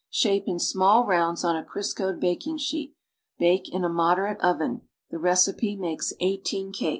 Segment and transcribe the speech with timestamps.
[0.09, 2.95] Shape in small rounds on a Criscoed baking sheet.
[3.37, 4.81] Bake in a moderate oven.
[5.11, 6.89] The recipe makes eighteen cakes.